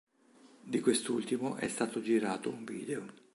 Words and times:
Di 0.63 0.79
quest'ultimo 0.81 1.57
è 1.57 1.67
stato 1.67 2.01
girato 2.01 2.49
un 2.49 2.63
video. 2.63 3.05